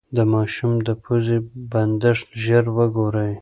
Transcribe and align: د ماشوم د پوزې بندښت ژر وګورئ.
د 0.15 0.17
ماشوم 0.33 0.73
د 0.87 0.89
پوزې 1.03 1.37
بندښت 1.71 2.27
ژر 2.43 2.65
وګورئ. 2.77 3.29